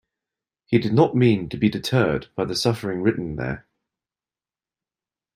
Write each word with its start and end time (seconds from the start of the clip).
He 0.65 0.79
did 0.79 0.93
not 0.93 1.13
mean 1.15 1.47
to 1.49 1.57
be 1.57 1.69
deterred 1.69 2.29
by 2.35 2.45
the 2.45 2.55
suffering 2.55 3.03
written 3.03 3.35
there. 3.35 3.67